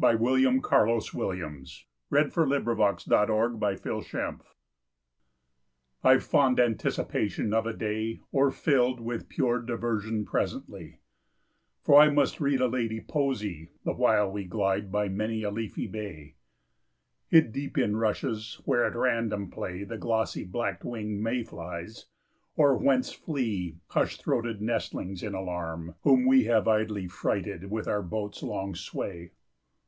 [0.00, 0.18] I J.
[0.18, 0.34] K L.
[0.36, 0.46] M N.
[0.46, 0.60] O P.
[0.60, 0.90] Q R.
[0.98, 1.18] S T.
[1.18, 2.30] U V.
[2.30, 3.08] W X.
[3.08, 4.46] Y Z The Uses of Poetry
[6.04, 11.00] I'VE fond anticipation of a day O'erfilled with pure diversion presently,
[11.82, 15.88] For I must read a lady poesy The while we glide by many a leafy
[15.88, 16.36] bay,
[17.26, 22.06] Hid deep in rushes, where at random play The glossy black winged May flies,
[22.54, 28.02] or whence flee Hush throated nestlings in alarm, Whom we have idly frighted with our
[28.04, 29.32] boat's long sway.